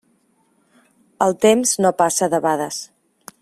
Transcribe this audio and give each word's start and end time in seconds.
El 1.25 1.37
temps 1.47 1.73
no 1.87 1.95
passa 2.03 2.33
debades. 2.35 2.81